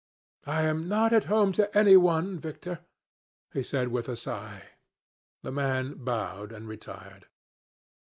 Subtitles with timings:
[0.47, 2.79] "I am not at home to any one, Victor,"
[3.53, 4.63] he said with a sigh.
[5.43, 7.27] The man bowed and retired.